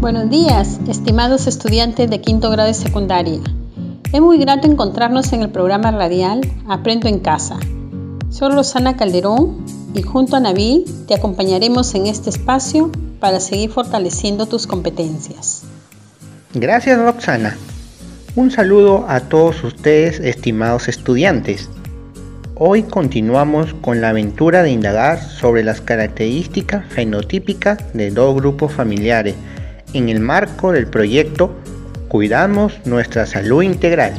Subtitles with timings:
[0.00, 3.40] Buenos días, estimados estudiantes de quinto grado de secundaria.
[4.12, 7.58] Es muy grato encontrarnos en el programa radial Aprendo en casa.
[8.30, 14.46] Soy Rosana Calderón y junto a Nabil te acompañaremos en este espacio para seguir fortaleciendo
[14.46, 15.64] tus competencias.
[16.54, 17.56] Gracias Roxana.
[18.36, 21.70] Un saludo a todos ustedes, estimados estudiantes.
[22.54, 29.34] Hoy continuamos con la aventura de indagar sobre las características fenotípicas de dos grupos familiares
[29.92, 31.54] en el marco del proyecto
[32.08, 34.14] Cuidamos nuestra salud integral.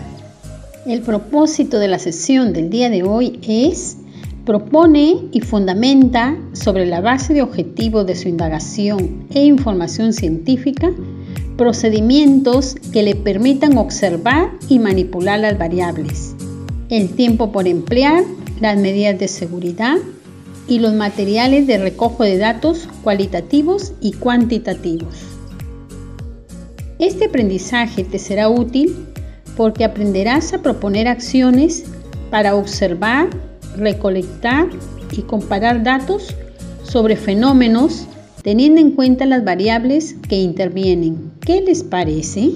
[0.86, 3.98] El propósito de la sesión del día de hoy es
[4.46, 10.92] propone y fundamenta sobre la base de objetivos de su indagación e información científica
[11.58, 16.34] procedimientos que le permitan observar y manipular las variables,
[16.90, 18.24] el tiempo por emplear,
[18.62, 19.98] las medidas de seguridad
[20.70, 25.39] y los materiales de recojo de datos cualitativos y cuantitativos.
[27.00, 29.08] Este aprendizaje te será útil
[29.56, 31.86] porque aprenderás a proponer acciones
[32.30, 33.30] para observar,
[33.78, 34.68] recolectar
[35.14, 36.36] y comparar datos
[36.84, 38.06] sobre fenómenos
[38.44, 41.32] teniendo en cuenta las variables que intervienen.
[41.40, 42.50] ¿Qué les parece?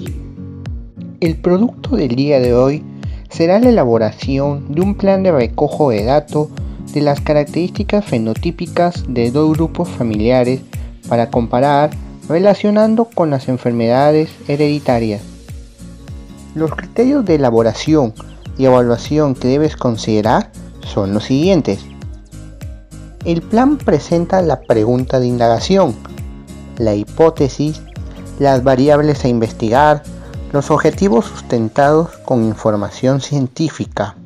[1.20, 2.82] El producto del día de hoy
[3.30, 6.48] será la elaboración de un plan de recojo de datos
[6.92, 10.60] de las características fenotípicas de dos grupos familiares
[11.08, 15.22] para comparar relacionando con las enfermedades hereditarias.
[16.54, 18.14] Los criterios de elaboración
[18.56, 20.50] y evaluación que debes considerar
[20.86, 21.80] son los siguientes.
[23.24, 25.94] El plan presenta la pregunta de indagación,
[26.78, 27.80] la hipótesis,
[28.38, 30.02] las variables a investigar,
[30.52, 34.16] los objetivos sustentados con información científica.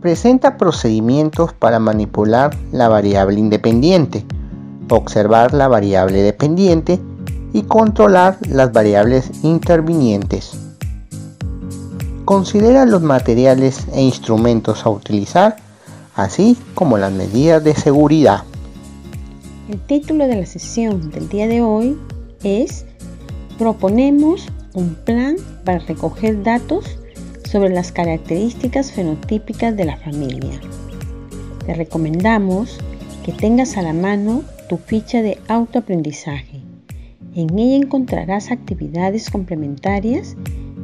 [0.00, 4.24] Presenta procedimientos para manipular la variable independiente,
[4.94, 7.00] observar la variable dependiente
[7.52, 10.52] y controlar las variables intervinientes.
[12.24, 15.56] Considera los materiales e instrumentos a utilizar
[16.16, 18.42] así como las medidas de seguridad.
[19.68, 21.96] El título de la sesión del día de hoy
[22.42, 22.84] es
[23.58, 26.84] Proponemos un plan para recoger datos
[27.50, 30.60] sobre las características fenotípicas de la familia.
[31.64, 32.78] Te recomendamos
[33.24, 36.60] que tengas a la mano tu ficha de autoaprendizaje.
[37.34, 40.36] En ella encontrarás actividades complementarias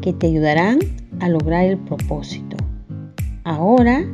[0.02, 0.78] que te ayudarán
[1.20, 2.56] a lograr el propósito.
[3.44, 4.04] Ahora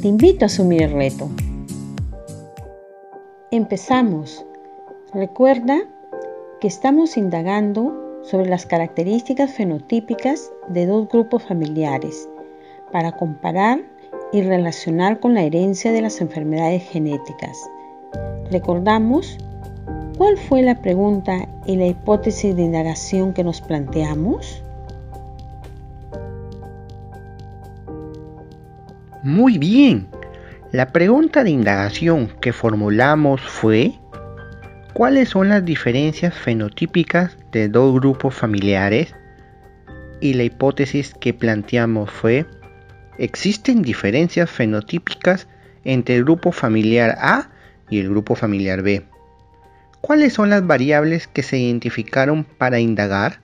[0.00, 1.28] te invito a asumir el reto.
[3.50, 4.44] Empezamos.
[5.12, 5.80] Recuerda
[6.60, 12.28] que estamos indagando sobre las características fenotípicas de dos grupos familiares
[12.92, 13.80] para comparar
[14.32, 17.58] y relacionar con la herencia de las enfermedades genéticas.
[18.50, 19.36] Recordamos
[20.16, 24.62] cuál fue la pregunta y la hipótesis de indagación que nos planteamos.
[29.22, 30.08] Muy bien.
[30.72, 33.92] La pregunta de indagación que formulamos fue,
[34.94, 39.14] ¿cuáles son las diferencias fenotípicas de dos grupos familiares?
[40.20, 42.46] Y la hipótesis que planteamos fue,
[43.18, 45.48] ¿existen diferencias fenotípicas
[45.84, 47.50] entre el grupo familiar A
[47.90, 49.04] y el grupo familiar B?
[50.00, 53.40] ¿Cuáles son las variables que se identificaron para indagar?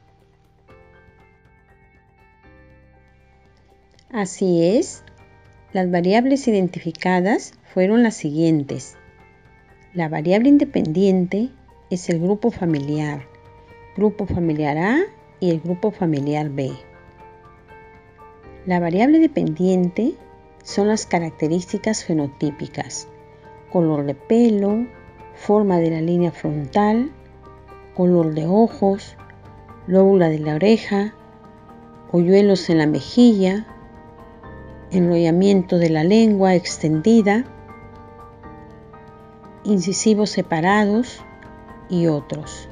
[4.11, 5.03] Así es,
[5.73, 8.97] las variables identificadas fueron las siguientes.
[9.93, 11.51] La variable independiente
[11.91, 13.27] es el grupo familiar,
[13.97, 15.01] grupo familiar A
[15.41, 16.73] y el grupo familiar B.
[18.67, 20.15] La variable dependiente
[20.63, 23.09] son las características fenotípicas,
[23.75, 24.87] color de pelo,
[25.35, 27.11] forma de la línea frontal,
[27.97, 29.17] color de ojos,
[29.89, 31.13] lóbula de la oreja,
[32.13, 33.67] hoyuelos en la mejilla,
[34.93, 37.47] enrollamiento de la lengua extendida,
[39.65, 41.25] incisivos separados
[41.91, 42.69] y otros.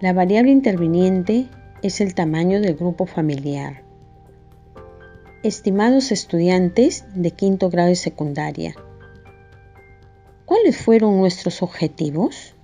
[0.00, 1.50] La variable interviniente
[1.82, 3.82] es el tamaño del grupo familiar.
[5.42, 8.74] Estimados estudiantes de quinto grado de secundaria,
[10.68, 12.54] ¿cuáles fueron nuestros objetivos?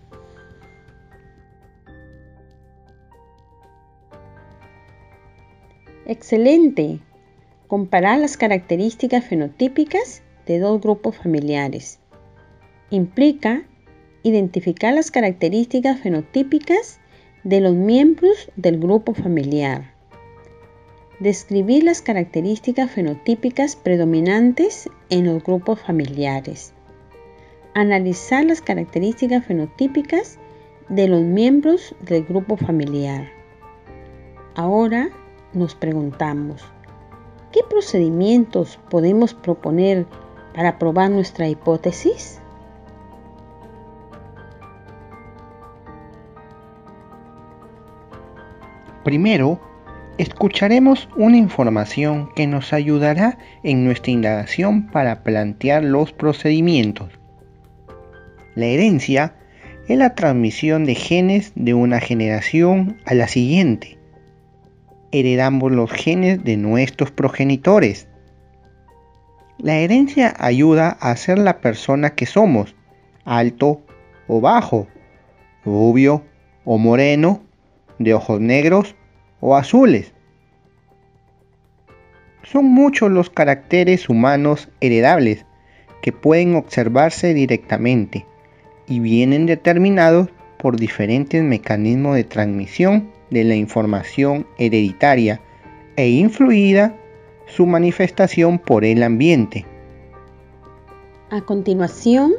[6.05, 7.01] Excelente.
[7.67, 11.99] Comparar las características fenotípicas de dos grupos familiares.
[12.91, 13.63] Implica
[14.23, 17.01] identificar las características fenotípicas
[17.43, 19.95] de los miembros del grupo familiar.
[21.21, 26.74] Describir las características fenotípicas predominantes en los grupos familiares.
[27.77, 30.39] Analizar las características fenotípicas
[30.89, 33.29] de los miembros del grupo familiar.
[34.55, 35.11] Ahora
[35.53, 36.63] nos preguntamos,
[37.51, 40.07] ¿qué procedimientos podemos proponer
[40.55, 42.41] para probar nuestra hipótesis?
[49.03, 49.59] Primero,
[50.17, 57.24] escucharemos una información que nos ayudará en nuestra indagación para plantear los procedimientos.
[58.55, 59.35] La herencia
[59.89, 63.99] es la transmisión de genes de una generación a la siguiente
[65.15, 68.09] heredamos los genes de nuestros progenitores.
[69.59, 72.75] La herencia ayuda a ser la persona que somos,
[73.25, 73.81] alto
[74.27, 74.89] o bajo,
[75.65, 76.25] rubio
[76.65, 77.45] o moreno,
[78.01, 78.97] de ojos negros
[79.39, 80.13] o azules.
[82.43, 85.47] Son muchos los caracteres humanos heredables
[86.03, 88.27] que pueden observarse directamente
[88.87, 90.29] y vienen determinados
[90.59, 95.41] por diferentes mecanismos de transmisión de la información hereditaria
[95.97, 96.97] e influida
[97.47, 99.67] su manifestación por el ambiente.
[101.31, 102.35] A continuación,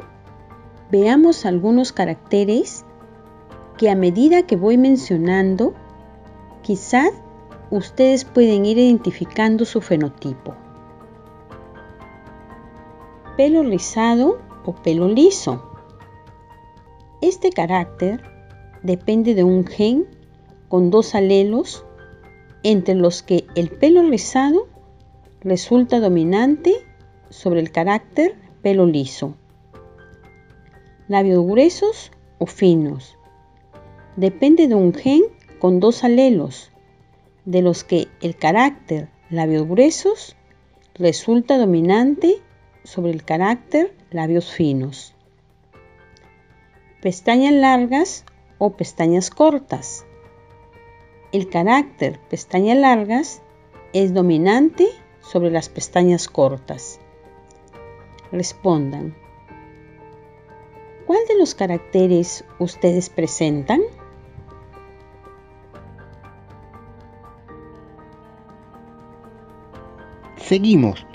[0.90, 2.84] veamos algunos caracteres
[3.76, 5.74] que a medida que voy mencionando,
[6.62, 7.10] quizás
[7.70, 10.54] ustedes pueden ir identificando su fenotipo.
[13.36, 15.65] Pelo rizado o pelo liso.
[17.22, 18.22] Este carácter
[18.82, 20.06] depende de un gen
[20.68, 21.84] con dos alelos
[22.62, 24.68] entre los que el pelo rizado
[25.40, 26.74] resulta dominante
[27.30, 29.34] sobre el carácter pelo liso.
[31.08, 33.16] Labios gruesos o finos.
[34.16, 35.22] Depende de un gen
[35.58, 36.70] con dos alelos,
[37.46, 40.36] de los que el carácter labios gruesos
[40.94, 42.42] resulta dominante
[42.84, 45.15] sobre el carácter labios finos.
[47.02, 48.24] Pestañas largas
[48.58, 50.06] o pestañas cortas.
[51.30, 53.42] El carácter pestañas largas
[53.92, 54.88] es dominante
[55.20, 56.98] sobre las pestañas cortas.
[58.32, 59.14] Respondan.
[61.06, 63.82] ¿Cuál de los caracteres ustedes presentan?
[70.36, 71.06] Seguimos.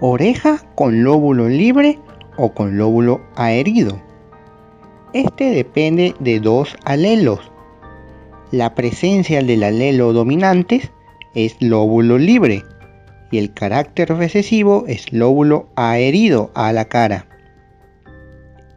[0.00, 2.00] Oreja con lóbulo libre
[2.36, 4.09] o con lóbulo adherido.
[5.12, 7.50] Este depende de dos alelos,
[8.52, 10.90] la presencia del alelo dominante
[11.36, 12.64] es lóbulo libre
[13.30, 17.28] y el carácter recesivo es lóbulo adherido a la cara.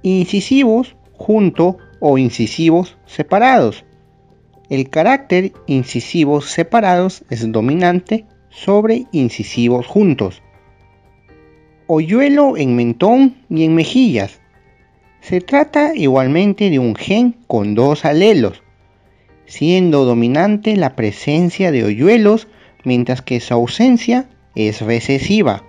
[0.03, 3.83] Incisivos junto o incisivos separados.
[4.69, 10.43] El carácter incisivos separados es dominante sobre incisivos juntos.
[11.87, 14.39] Hoyuelo en mentón y en mejillas.
[15.23, 18.61] Se trata igualmente de un gen con dos alelos,
[19.45, 22.49] siendo dominante la presencia de hoyuelos
[22.83, 25.63] mientras que su ausencia es recesiva.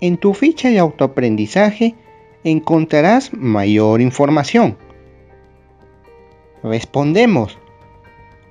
[0.00, 1.94] En tu ficha de autoaprendizaje
[2.42, 4.76] encontrarás mayor información.
[6.64, 7.56] Respondemos.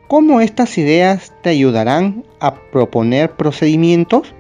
[0.08, 4.34] ¿Cómo estas ideas te ayudarán a proponer procedimientos?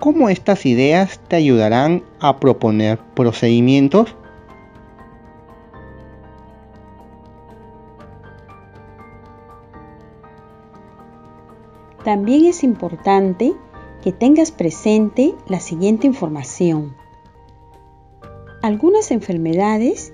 [0.00, 4.14] ¿Cómo estas ideas te ayudarán a proponer procedimientos?
[12.04, 13.54] También es importante
[14.00, 16.94] que tengas presente la siguiente información.
[18.62, 20.12] Algunas enfermedades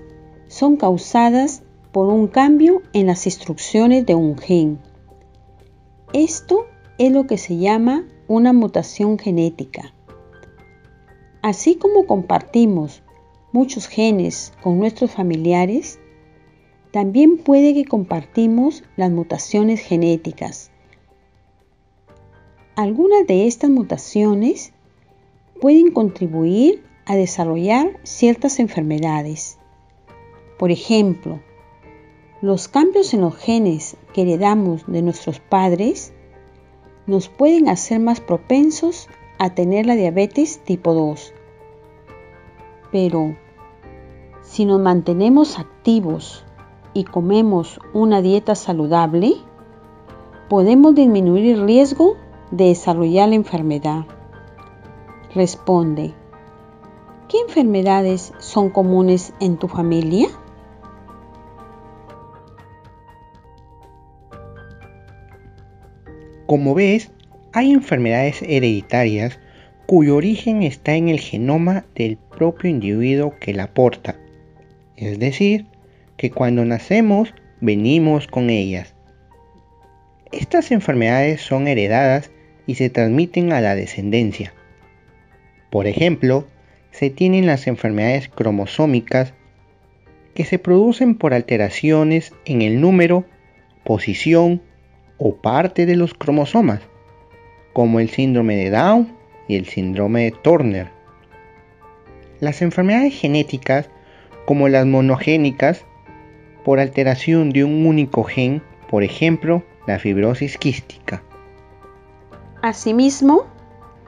[0.49, 1.63] son causadas
[1.93, 4.79] por un cambio en las instrucciones de un gen.
[6.15, 6.65] Esto
[6.97, 9.95] es lo que se llama una mutación genética.
[11.43, 13.03] Así como compartimos
[13.53, 15.99] muchos genes con nuestros familiares,
[16.91, 20.71] también puede que compartimos las mutaciones genéticas
[22.77, 24.73] algunas de estas mutaciones
[25.61, 29.59] pueden contribuir a desarrollar ciertas enfermedades.
[30.59, 31.41] Por ejemplo,
[32.43, 36.13] los cambios en los genes que heredamos de nuestros padres
[37.07, 39.09] nos pueden hacer más propensos
[39.39, 41.33] a tener la diabetes tipo 2.
[42.91, 43.37] Pero,
[44.43, 46.45] si nos mantenemos activos
[46.93, 49.35] y comemos una dieta saludable,
[50.49, 52.17] podemos disminuir el riesgo
[52.51, 54.05] de desarrollar la enfermedad?
[55.35, 56.15] Responde,
[57.29, 60.29] ¿qué enfermedades son comunes en tu familia?
[66.55, 67.11] Como ves,
[67.53, 69.41] hay enfermedades hereditarias
[69.87, 74.15] cuyo origen está en el genoma del propio individuo que la porta.
[74.95, 75.67] Es decir,
[76.17, 78.95] que cuando nacemos venimos con ellas.
[80.31, 82.31] Estas enfermedades son heredadas
[82.69, 84.55] y se transmiten a la descendencia.
[85.71, 86.47] Por ejemplo,
[86.93, 89.35] se tienen las enfermedades cromosómicas
[90.37, 93.25] que se producen por alteraciones en el número,
[93.83, 94.63] posición
[95.19, 96.81] o parte de los cromosomas,
[97.73, 99.17] como el síndrome de Down
[99.49, 100.91] y el síndrome de Turner.
[102.41, 103.91] Las enfermedades genéticas,
[104.47, 105.85] como las monogénicas,
[106.65, 111.23] por alteración de un único gen, por ejemplo, la fibrosis quística.
[112.63, 113.47] Asimismo,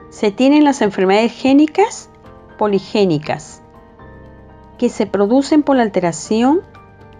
[0.09, 2.09] se tienen las enfermedades génicas
[2.57, 3.61] poligénicas,
[4.77, 6.61] que se producen por la alteración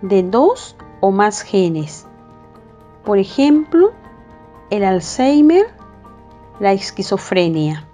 [0.02, 2.08] de dos o más genes.
[3.08, 3.94] Por ejemplo,
[4.70, 5.68] el Alzheimer,
[6.60, 7.88] la esquizofrenia.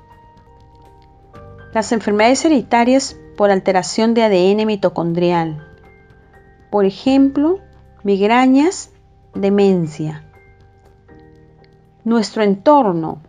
[1.72, 5.68] Las enfermedades hereditarias por alteración de ADN mitocondrial.
[6.72, 7.60] Por ejemplo,
[8.02, 8.90] migrañas,
[9.36, 10.24] demencia.
[12.04, 13.22] Nuestro entorno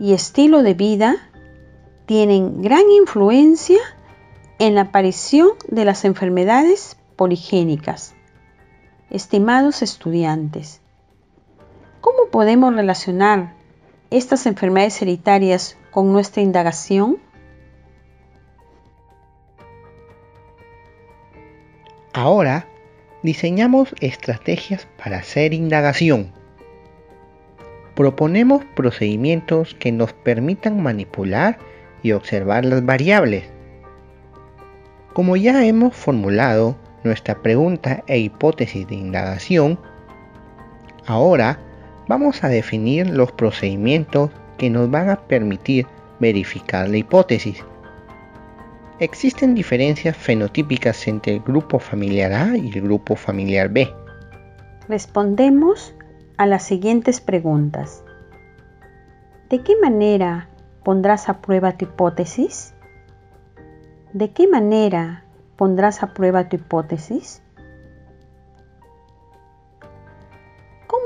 [0.00, 1.18] y estilo de vida
[2.06, 3.78] tienen gran influencia
[4.58, 8.16] en la aparición de las enfermedades poligénicas.
[9.08, 10.77] Estimados estudiantes, ¿cómo
[12.30, 13.54] podemos relacionar
[14.10, 17.18] estas enfermedades hereditarias con nuestra indagación?
[22.12, 22.66] Ahora
[23.22, 26.32] diseñamos estrategias para hacer indagación.
[27.94, 31.58] Proponemos procedimientos que nos permitan manipular
[32.02, 33.44] y observar las variables.
[35.12, 39.78] Como ya hemos formulado nuestra pregunta e hipótesis de indagación,
[41.06, 41.58] ahora
[42.08, 45.86] vamos a definir los procedimientos que nos van a permitir
[46.18, 47.64] verificar la hipótesis.
[48.98, 53.88] Existen diferencias fenotípicas entre el grupo familiar A y el grupo familiar B.
[54.88, 55.94] Respondemos
[56.36, 58.02] a las siguientes preguntas.
[59.50, 60.48] ¿De qué manera
[60.82, 62.74] pondrás a prueba tu hipótesis?
[64.12, 65.24] ¿De qué manera
[65.56, 67.42] pondrás a prueba tu hipótesis?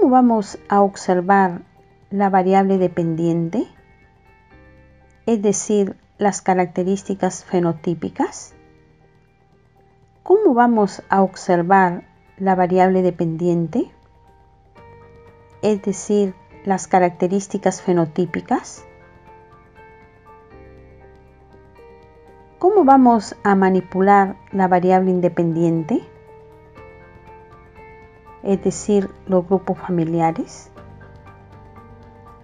[0.03, 1.63] ¿Cómo vamos a observar
[2.11, 3.69] la variable dependiente?
[5.27, 8.53] Es decir, las características fenotípicas?
[10.25, 12.03] ¿Cómo vamos a observar
[12.37, 13.93] la variable dependiente?
[15.63, 18.85] Es decir, las características fenotípicas.
[22.59, 26.12] ¿Cómo vamos a manipular la variable independiente?
[28.43, 30.71] Es decir, los grupos familiares.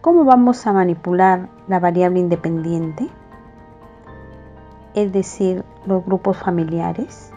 [0.00, 3.10] ¿Cómo vamos a manipular la variable independiente?
[5.02, 7.32] es decir, los grupos familiares?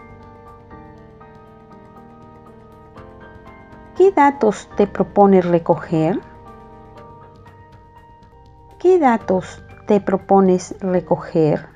[3.96, 6.20] ¿Qué datos te propones recoger?
[8.78, 11.71] ¿Qué datos te propones recoger?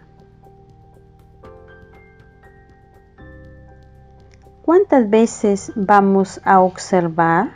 [4.67, 7.53] ¿Cuántas veces vamos a observar?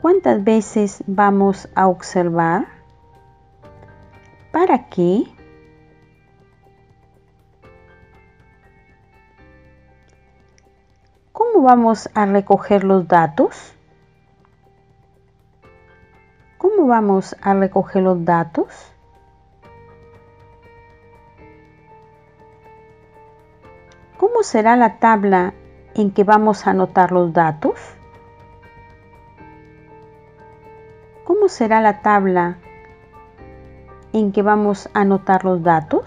[0.00, 2.68] ¿Cuántas veces vamos a observar?
[4.52, 5.24] ¿Para qué?
[11.66, 13.74] vamos a recoger los datos?
[16.58, 18.95] ¿Cómo vamos a recoger los datos?
[24.18, 25.52] ¿Cómo será la tabla
[25.94, 27.74] en que vamos a anotar los datos?
[31.24, 32.56] ¿Cómo será la tabla
[34.14, 36.04] en que vamos a anotar los datos?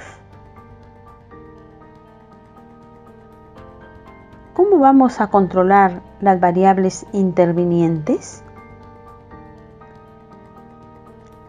[4.56, 8.44] ¿Cómo vamos a controlar las variables intervinientes?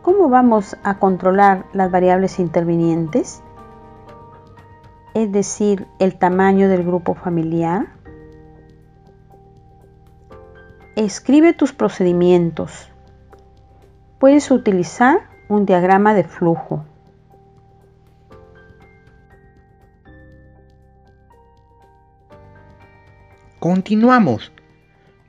[0.03, 3.43] ¿Cómo vamos a controlar las variables intervinientes?
[5.15, 7.89] Es decir, el tamaño del grupo familiar.
[10.95, 12.91] Escribe tus procedimientos.
[14.21, 16.85] Puedes utilizar un diagrama de flujo.
[23.59, 24.53] Continuamos.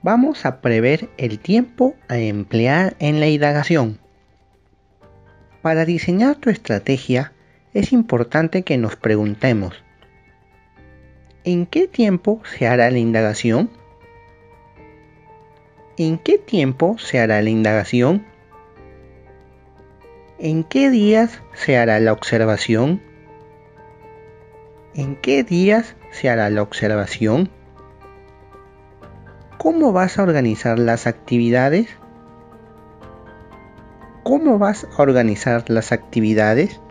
[0.03, 3.99] vamos a prever el tiempo a emplear en la indagación.
[5.61, 7.33] Para diseñar tu estrategia
[7.73, 9.83] es importante que nos preguntemos,
[11.43, 13.69] ¿en qué tiempo se hará la indagación?
[15.97, 18.25] ¿En qué tiempo se hará la indagación?
[20.39, 23.01] ¿En qué días se hará la observación?
[24.93, 27.49] ¿En qué días se hará la observación?
[29.57, 31.87] ¿Cómo vas a organizar las actividades?
[34.23, 36.81] ¿Cómo vas a organizar las actividades?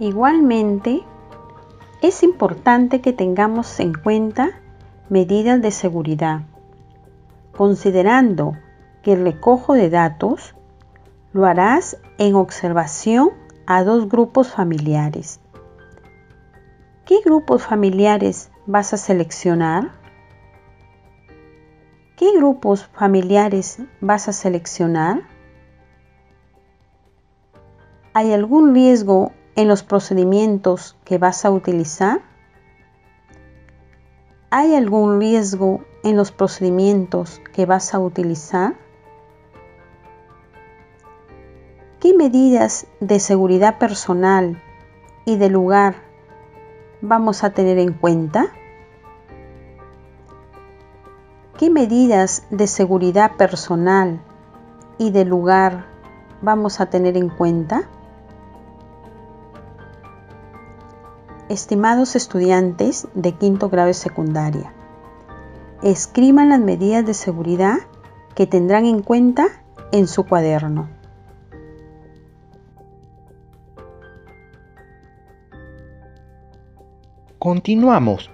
[0.00, 1.02] Igualmente,
[2.00, 4.48] es importante que tengamos en cuenta
[5.10, 6.40] medidas de seguridad,
[7.54, 8.56] considerando
[9.02, 10.54] que el recojo de datos
[11.34, 13.32] lo harás en observación
[13.66, 15.38] a dos grupos familiares.
[17.04, 19.90] ¿Qué grupos familiares vas a seleccionar?
[22.16, 25.24] ¿Qué grupos familiares vas a seleccionar?
[28.14, 32.20] ¿Hay algún riesgo en los procedimientos que vas a utilizar?
[34.50, 38.74] ¿Hay algún riesgo en los procedimientos que vas a utilizar?
[42.00, 44.62] ¿Qué medidas de seguridad personal
[45.24, 45.96] y de lugar
[47.00, 48.46] vamos a tener en cuenta?
[51.58, 54.22] ¿Qué medidas de seguridad personal
[54.96, 55.86] y de lugar
[56.40, 57.88] vamos a tener en cuenta?
[61.50, 64.72] Estimados estudiantes de quinto grado de secundaria,
[65.82, 67.78] escriban las medidas de seguridad
[68.36, 69.48] que tendrán en cuenta
[69.90, 70.88] en su cuaderno.
[77.40, 78.30] Continuamos.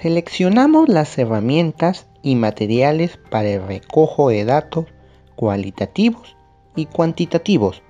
[0.00, 4.86] Seleccionamos las herramientas y materiales para el recojo de datos
[5.36, 6.34] cualitativos
[6.74, 7.82] y cuantitativos.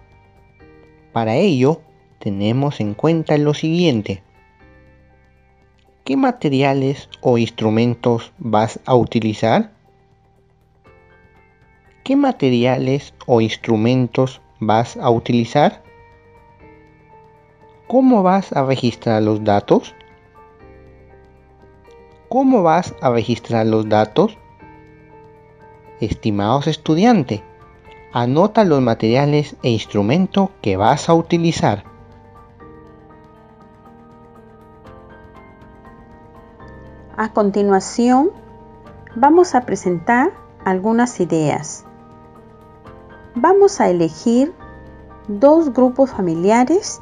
[1.12, 1.80] Para ello,
[2.18, 4.24] tenemos en cuenta lo siguiente.
[6.08, 9.72] ¿Qué materiales o instrumentos vas a utilizar?
[12.02, 15.82] ¿Qué materiales o instrumentos vas a utilizar?
[17.88, 19.94] ¿Cómo vas a registrar los datos?
[22.30, 24.38] ¿Cómo vas a registrar los datos?
[26.00, 27.42] Estimados estudiantes,
[28.14, 31.97] anota los materiales e instrumentos que vas a utilizar.
[37.20, 38.30] A continuación,
[39.16, 40.30] vamos a presentar
[40.64, 41.84] algunas ideas.
[43.34, 44.54] Vamos a elegir
[45.26, 47.00] dos grupos familiares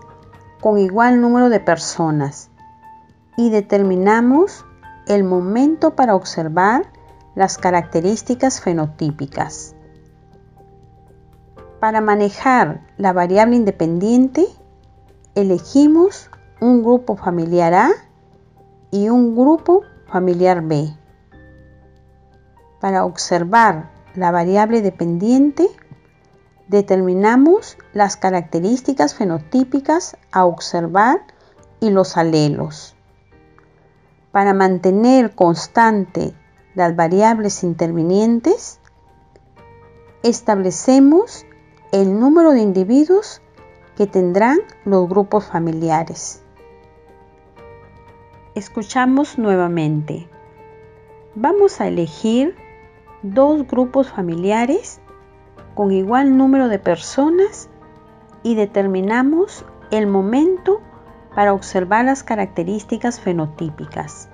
[0.63, 2.49] con igual número de personas
[3.37, 4.65] y determinamos
[5.07, 6.91] el momento para observar
[7.35, 9.75] las características fenotípicas.
[11.79, 14.47] Para manejar la variable independiente,
[15.35, 16.31] elegimos
[16.63, 17.91] un grupo familiar A
[18.91, 20.95] y un grupo familiar B.
[22.81, 25.69] Para observar la variable dependiente,
[26.69, 31.23] determinamos las características fenotípicas a observar
[31.81, 32.97] y los alelos
[34.37, 36.35] para mantener constante
[36.75, 38.81] las variables intervinientes,
[40.23, 41.47] establecemos
[41.91, 43.41] el número de individuos
[43.97, 46.43] que tendrán los grupos familiares.
[48.57, 50.31] Escuchamos nuevamente.
[51.35, 52.57] Vamos a elegir
[53.21, 55.03] dos grupos familiares
[55.75, 57.69] con igual número de personas
[58.43, 60.81] y determinamos el momento
[61.35, 64.31] para observar las características fenotípicas.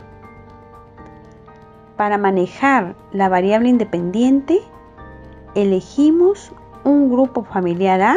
[1.97, 4.61] Para manejar la variable independiente,
[5.57, 6.53] elegimos
[6.85, 8.17] un grupo familiar A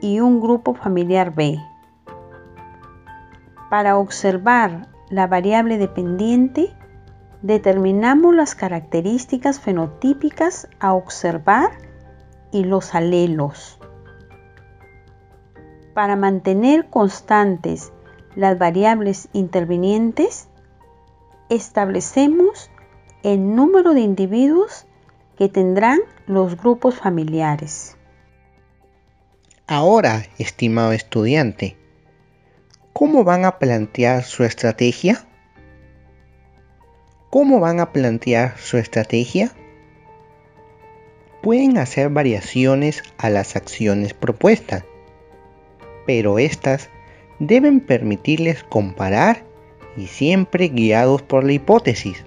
[0.00, 1.60] y un grupo familiar B.
[3.70, 6.74] Para observar la variable dependiente,
[7.42, 11.70] determinamos las características fenotípicas a observar
[12.52, 13.78] y los alelos.
[15.94, 17.92] Para mantener constantes
[18.34, 20.48] las variables intervinientes,
[21.48, 22.70] establecemos
[23.22, 24.86] el número de individuos
[25.38, 27.96] que tendrán los grupos familiares.
[29.66, 31.76] Ahora, estimado estudiante,
[32.98, 35.26] ¿cómo van a plantear su estrategia?
[37.28, 39.52] ¿Cómo van a plantear su estrategia?
[41.42, 44.84] Pueden hacer variaciones a las acciones propuestas
[46.06, 46.88] pero estas
[47.38, 49.44] deben permitirles comparar
[49.96, 52.24] y siempre guiados por la hipótesis.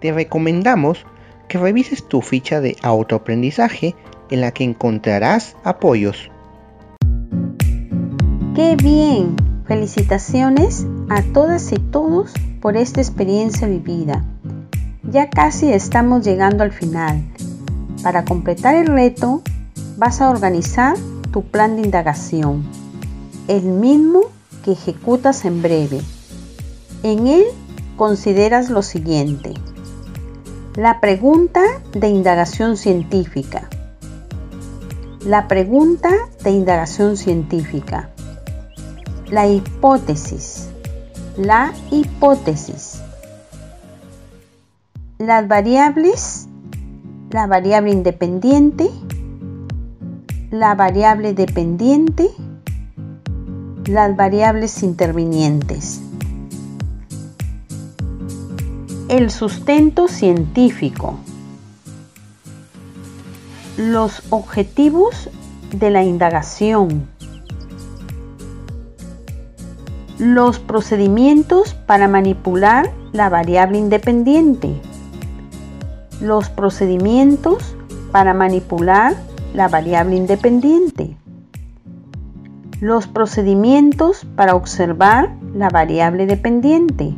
[0.00, 1.04] Te recomendamos
[1.48, 3.94] que revises tu ficha de autoaprendizaje
[4.30, 6.29] en la que encontrarás apoyos.
[8.60, 9.36] ¡Qué bien!
[9.66, 14.22] Felicitaciones a todas y todos por esta experiencia vivida.
[15.02, 17.24] Ya casi estamos llegando al final.
[18.02, 19.40] Para completar el reto,
[19.96, 20.94] vas a organizar
[21.32, 22.62] tu plan de indagación,
[23.48, 24.24] el mismo
[24.62, 26.02] que ejecutas en breve.
[27.02, 27.44] En él
[27.96, 29.54] consideras lo siguiente.
[30.76, 31.62] La pregunta
[31.94, 33.70] de indagación científica.
[35.24, 36.10] La pregunta
[36.44, 38.10] de indagación científica.
[39.30, 40.68] La hipótesis.
[41.36, 43.00] La hipótesis.
[45.18, 46.48] Las variables.
[47.30, 48.90] La variable independiente.
[50.50, 52.28] La variable dependiente.
[53.86, 56.00] Las variables intervinientes.
[59.08, 61.20] El sustento científico.
[63.76, 65.30] Los objetivos
[65.72, 67.08] de la indagación.
[70.20, 74.80] Los procedimientos para manipular la variable independiente.
[76.20, 77.74] Los procedimientos
[78.12, 79.16] para manipular
[79.54, 81.16] la variable independiente.
[82.80, 87.16] Los procedimientos para observar la variable dependiente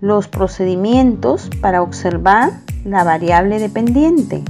[0.00, 4.44] los procedimientos para observar la variable dependiente,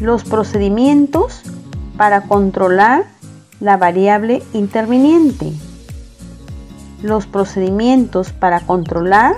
[0.00, 1.42] los procedimientos
[1.96, 3.04] para controlar
[3.60, 5.52] la variable interviniente,
[7.02, 9.36] los procedimientos para controlar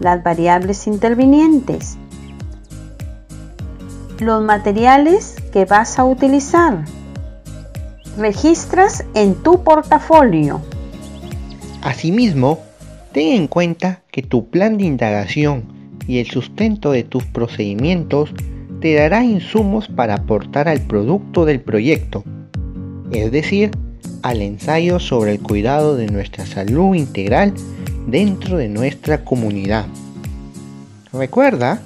[0.00, 1.96] las variables intervinientes,
[4.18, 6.84] los materiales que vas a utilizar,
[8.18, 10.60] registras en tu portafolio.
[11.82, 12.58] Asimismo,
[13.14, 15.62] Ten en cuenta que tu plan de indagación
[16.08, 18.34] y el sustento de tus procedimientos
[18.80, 22.24] te dará insumos para aportar al producto del proyecto,
[23.14, 23.70] es decir,
[24.22, 27.54] al ensayo sobre el cuidado de nuestra salud integral
[28.06, 29.86] dentro de nuestra comunidad.
[31.12, 31.80] Recuerda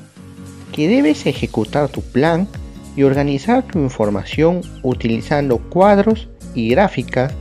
[0.72, 2.48] que debes ejecutar tu plan
[2.96, 7.32] y organizar tu información utilizando cuadros y gráficas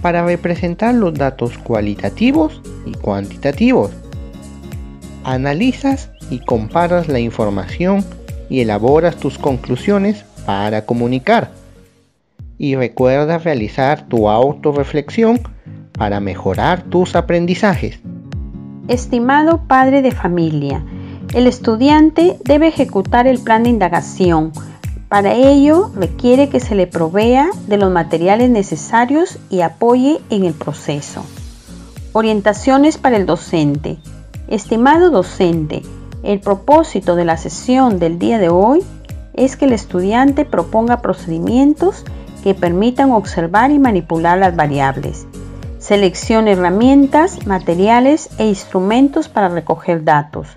[0.00, 3.90] para representar los datos cualitativos y cuantitativos.
[5.24, 8.04] Analizas y comparas la información
[8.48, 11.50] y elaboras tus conclusiones para comunicar.
[12.58, 15.40] Y recuerda realizar tu autorreflexión
[15.92, 18.00] para mejorar tus aprendizajes.
[18.88, 20.84] Estimado padre de familia,
[21.34, 24.52] el estudiante debe ejecutar el plan de indagación
[25.08, 30.52] para ello requiere que se le provea de los materiales necesarios y apoye en el
[30.52, 31.24] proceso.
[32.12, 33.98] Orientaciones para el docente.
[34.48, 35.82] Estimado docente,
[36.24, 38.82] el propósito de la sesión del día de hoy
[39.34, 42.04] es que el estudiante proponga procedimientos
[42.46, 45.26] que permitan observar y manipular las variables.
[45.80, 50.56] Seleccione herramientas, materiales e instrumentos para recoger datos.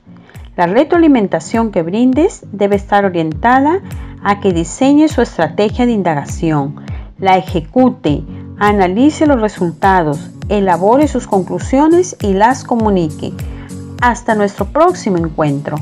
[0.56, 3.82] La retroalimentación que brindes debe estar orientada
[4.24, 6.76] a que diseñe su estrategia de indagación,
[7.18, 8.22] la ejecute,
[8.60, 13.34] analice los resultados, elabore sus conclusiones y las comunique.
[14.00, 15.78] Hasta nuestro próximo encuentro.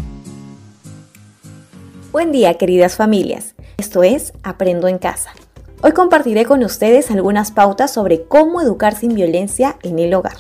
[2.14, 5.32] Buen día queridas familias, esto es Aprendo en casa.
[5.82, 10.38] Hoy compartiré con ustedes algunas pautas sobre cómo educar sin violencia en el hogar.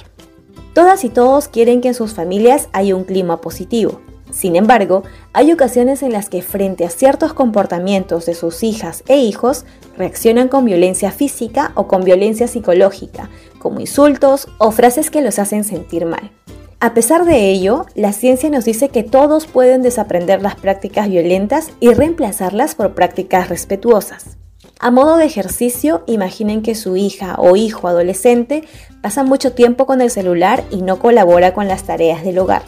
[0.73, 5.51] Todas y todos quieren que en sus familias haya un clima positivo, sin embargo, hay
[5.51, 9.65] ocasiones en las que frente a ciertos comportamientos de sus hijas e hijos
[9.97, 15.63] reaccionan con violencia física o con violencia psicológica, como insultos o frases que los hacen
[15.63, 16.31] sentir mal.
[16.79, 21.71] A pesar de ello, la ciencia nos dice que todos pueden desaprender las prácticas violentas
[21.79, 24.37] y reemplazarlas por prácticas respetuosas.
[24.79, 28.63] A modo de ejercicio, imaginen que su hija o hijo adolescente
[29.01, 32.61] pasa mucho tiempo con el celular y no colabora con las tareas del hogar.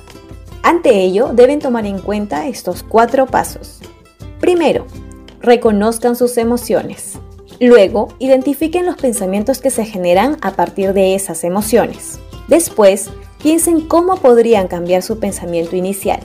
[0.64, 3.80] Ante ello, deben tomar en cuenta estos cuatro pasos.
[4.40, 4.88] Primero,
[5.40, 7.20] reconozcan sus emociones.
[7.60, 12.20] Luego, identifiquen los pensamientos que se generan a partir de esas emociones.
[12.48, 13.12] Después,
[13.44, 16.22] piensen cómo podrían cambiar su pensamiento inicial.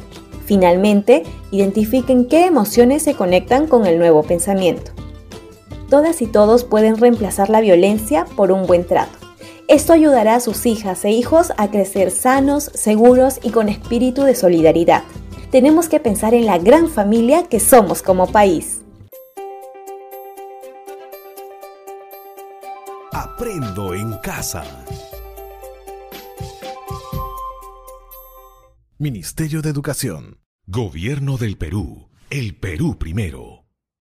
[0.47, 4.93] Finalmente, identifiquen qué emociones se conectan con el nuevo pensamiento.
[5.89, 9.19] Todas y todos pueden reemplazar la violencia por un buen trato.
[9.69, 14.35] Esto ayudará a sus hijas e hijos a crecer sanos, seguros y con espíritu de
[14.35, 15.05] solidaridad.
[15.51, 18.83] Tenemos que pensar en la gran familia que somos como país.
[23.13, 24.65] Aprendo en casa.
[28.99, 30.39] Ministerio de Educación.
[30.67, 32.11] Gobierno del Perú.
[32.31, 33.54] El Perú primero.